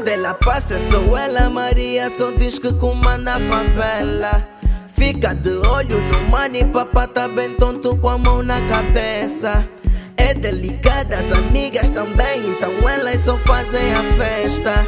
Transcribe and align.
Onde 0.00 0.12
ela 0.12 0.32
passa, 0.32 0.78
sou 0.78 1.14
ela, 1.14 1.50
Maria, 1.50 2.08
só 2.08 2.30
diz 2.30 2.58
que 2.58 2.72
comanda 2.72 3.34
a 3.34 3.38
favela. 3.38 4.48
Fica 4.96 5.34
de 5.34 5.50
olho 5.68 6.00
no 6.00 6.22
money, 6.22 6.64
papá 6.64 7.06
tá 7.06 7.28
bem 7.28 7.52
tonto 7.56 7.94
com 7.98 8.08
a 8.08 8.16
mão 8.16 8.42
na 8.42 8.62
cabeça. 8.62 9.62
É 10.16 10.32
delicada, 10.32 11.18
as 11.18 11.30
amigas 11.30 11.90
também, 11.90 12.48
então 12.48 12.88
elas 12.88 13.20
só 13.20 13.36
fazem 13.40 13.92
a 13.92 14.02
festa. 14.14 14.86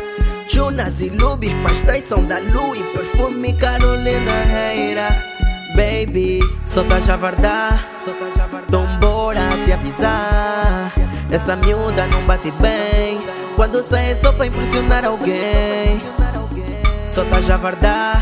Chunas 0.49 1.03
e 1.03 1.11
lubis, 1.11 1.53
pastéis 1.63 2.05
são 2.05 2.25
da 2.25 2.39
Lu 2.39 2.75
e 2.75 2.83
perfume 2.95 3.53
Carolina 3.53 4.33
Reira. 4.45 5.09
Baby, 5.77 6.41
só 6.65 6.83
tá 6.85 6.99
javardar, 7.01 7.87
então 8.67 8.87
bora 8.99 9.47
te 9.67 9.73
avisar. 9.73 10.91
Essa 11.31 11.55
miúda 11.57 12.07
não 12.07 12.23
bate 12.25 12.51
bem, 12.53 13.21
quando 13.63 13.81
sai 13.85 14.11
é 14.11 14.17
só 14.17 14.33
pra 14.33 14.47
impressionar 14.47 15.05
alguém. 15.05 16.03
Só 17.07 17.25
tá 17.25 17.41
javardar, 17.41 18.21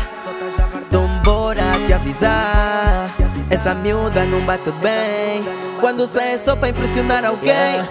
então 0.87 1.07
bora 1.23 1.63
te 1.87 1.91
avisar. 1.91 3.09
Essa 3.49 3.73
miúda 3.73 4.23
não 4.25 4.41
bate 4.41 4.71
bem, 4.73 5.43
quando 5.79 6.05
sai 6.07 6.35
é 6.35 6.37
só 6.37 6.55
pra 6.55 6.69
impressionar 6.69 7.25
alguém. 7.25 7.81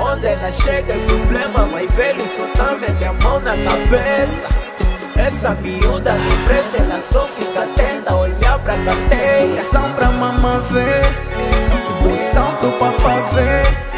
Onde 0.00 0.26
ela 0.26 0.52
chega 0.52 0.92
é 0.92 0.98
problema, 1.06 1.66
mas 1.72 1.90
velho 1.90 2.28
só 2.28 2.46
tá 2.54 2.76
mete 2.76 3.04
a 3.04 3.12
mão 3.24 3.40
na 3.40 3.56
cabeça. 3.56 4.46
Essa 5.16 5.50
miúda 5.50 6.14
presta, 6.46 6.76
ela 6.76 7.00
só 7.00 7.26
fica 7.26 7.64
atenta 7.64 8.12
a 8.12 8.16
olhar 8.18 8.58
pra 8.60 8.76
carteira. 8.76 9.56
Sedução 9.56 9.92
pra 9.94 10.12
mamã 10.12 10.60
ver, 10.70 11.02
sedução 11.76 12.54
pro 12.60 12.70
papá 12.78 13.16
ver, 13.32 13.93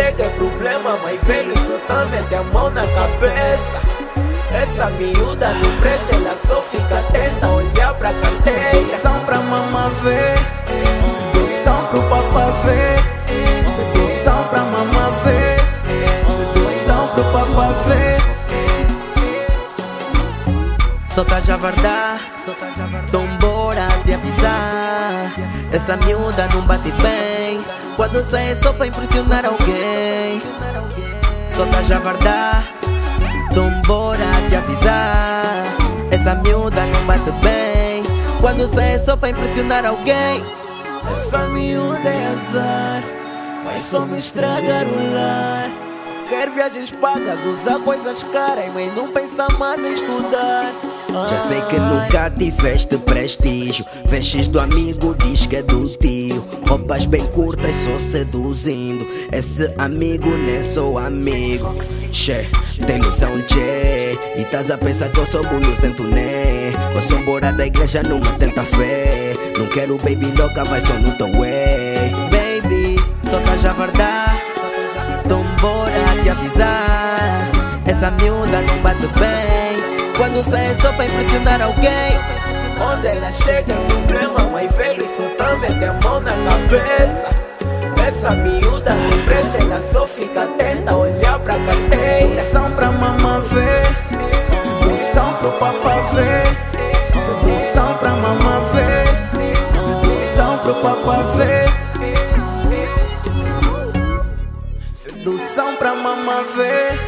chega 0.00 0.24
é 0.24 0.28
problema, 0.30 0.98
mas 1.02 1.22
velho 1.24 1.56
só 1.58 1.76
tá 1.86 2.06
mete 2.06 2.34
a 2.34 2.42
mão 2.54 2.70
na 2.70 2.86
cabeça. 2.86 3.80
Essa 4.52 4.86
miúda 4.90 5.48
não 5.52 5.80
presta, 5.80 6.16
ela 6.16 6.36
só 6.36 6.62
fica 6.62 6.98
atenta 6.98 7.46
a 7.46 7.50
olhar 7.50 7.94
pra 7.94 8.12
carteira. 8.14 8.72
Sedução 8.72 9.20
pra 9.20 9.38
mamã 9.38 9.90
ver, 10.02 10.38
sedução 11.08 11.86
pro 11.86 12.02
papá 12.04 12.46
ver, 12.64 12.98
sedução 13.70 14.42
pra 14.44 14.60
mamã 14.60 15.10
ver, 15.24 15.60
sedução 16.30 17.06
pro 17.08 17.24
papá 17.24 17.68
ver. 17.86 18.20
Só 21.06 21.24
tá 21.24 21.40
javardar, 21.40 22.20
então 23.06 23.26
bora 23.40 23.86
te 24.06 24.14
avisar. 24.14 25.32
Essa 25.72 25.96
miúda 26.06 26.48
não 26.54 26.62
bate 26.62 26.90
bem, 27.02 27.29
quando 27.96 28.24
sai 28.24 28.52
é 28.52 28.56
só 28.56 28.72
pra 28.72 28.86
impressionar 28.86 29.44
alguém. 29.46 30.42
Só 31.48 31.66
tá 31.66 31.82
javardar, 31.82 32.64
então 33.50 33.70
bora 33.86 34.24
te 34.48 34.56
avisar. 34.56 35.64
Essa 36.10 36.34
miúda 36.34 36.86
não 36.86 37.06
bate 37.06 37.30
bem, 37.42 38.02
quando 38.40 38.68
sai 38.68 38.94
é 38.94 38.98
só 38.98 39.16
pra 39.16 39.30
impressionar 39.30 39.86
alguém. 39.86 40.42
Essa 41.10 41.48
miúda 41.48 42.08
é 42.08 42.26
azar, 42.26 43.02
vai 43.64 43.78
só 43.78 44.04
me 44.04 44.18
estragar 44.18 44.86
o 44.86 45.14
lar. 45.14 45.70
Quero 46.28 46.52
viagens 46.52 46.92
pagas, 46.92 47.44
usar 47.44 47.80
coisas 47.80 48.22
caras, 48.22 48.72
mas 48.72 48.94
não 48.94 49.08
pensa 49.08 49.48
mais 49.58 49.84
em 49.84 49.92
estudar. 49.92 50.72
Já 51.28 51.40
sei 51.40 51.60
que 51.62 51.76
nunca 51.76 52.30
tiveste 52.30 52.96
prestígio. 52.98 53.84
Vestes 54.06 54.46
do 54.46 54.60
amigo, 54.60 55.12
diz 55.16 55.46
que 55.46 55.56
é 55.56 55.62
do 55.62 55.88
tio. 55.88 56.19
Roupas 56.90 57.06
bem 57.06 57.24
curtas, 57.26 57.76
só 57.76 57.96
seduzindo. 58.00 59.06
Esse 59.30 59.72
amigo 59.78 60.28
nem 60.28 60.60
sou 60.60 60.98
amigo. 60.98 61.72
Che, 62.10 62.48
tem 62.84 62.98
noção, 62.98 63.40
che. 63.46 64.18
E 64.36 64.44
tás 64.50 64.72
a 64.72 64.76
pensar 64.76 65.08
que 65.08 65.20
eu 65.20 65.24
sou 65.24 65.44
bolo 65.44 65.76
sem 65.76 65.90
né? 65.90 66.72
Eu 66.92 67.00
sou 67.00 67.20
embora 67.20 67.52
da 67.52 67.64
igreja, 67.64 68.02
não 68.02 68.20
tenta 68.20 68.62
fé. 68.62 69.34
Não 69.56 69.68
quero 69.68 69.98
baby 69.98 70.34
louca, 70.36 70.64
vai 70.64 70.80
só 70.80 70.94
no 70.94 71.12
teu 71.12 71.28
way. 71.28 72.10
Baby, 72.32 72.96
só 73.22 73.38
tá 73.38 73.54
javardar, 73.58 74.36
então 75.24 75.44
bora 75.60 76.22
te 76.24 76.28
avisar. 76.28 77.52
Essa 77.86 78.10
miúda 78.10 78.62
não 78.62 78.82
bate 78.82 79.06
bem, 79.16 80.12
quando 80.16 80.42
sai 80.42 80.72
é 80.72 80.74
só 80.74 80.92
pra 80.94 81.06
impressionar 81.06 81.62
alguém. 81.62 82.18
Onde 82.82 83.06
ela 83.06 83.30
chega 83.30 83.74
é 83.74 83.86
problema, 83.86 84.50
mas 84.50 84.74
velho 84.74 85.04
a 85.38 85.54
mão 85.54 85.70
na 85.78 85.99
cabeça. 86.70 87.26
Essa 88.06 88.30
miúda 88.30 88.94
presta, 89.24 89.58
ela 89.58 89.80
só 89.80 90.06
fica 90.06 90.44
atenta 90.44 90.94
olhar 90.94 91.38
pra 91.40 91.54
carteira. 91.58 92.36
Sedução 92.36 92.70
pra 92.72 92.92
mamã 92.92 93.40
ver, 93.40 93.86
sedução 94.58 95.34
pro 95.34 95.52
papá 95.52 95.96
ver, 96.14 97.22
sedução 97.22 97.94
pra 97.94 98.10
mamã 98.10 98.60
ver, 98.72 99.80
sedução 99.80 100.58
pro 100.58 100.74
papá 100.76 101.22
ver. 101.36 101.80
Sedução 104.94 105.76
pra 105.76 105.94
mamã 105.94 106.44
ver, 106.56 106.98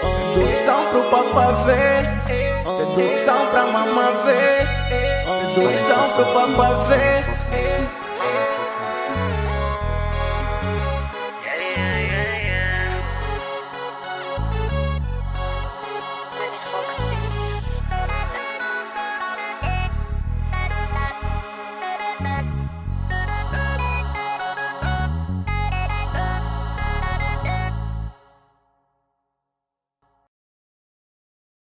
sedução 0.00 0.84
pro 0.90 1.02
papá 1.04 1.52
ver, 1.66 2.04
sedução 2.76 3.46
pra 3.46 3.64
mamã 3.64 4.12
ver, 4.24 4.68
sedução 5.54 6.10
pro 6.14 6.24
papá 6.26 6.68
ver. 6.88 7.37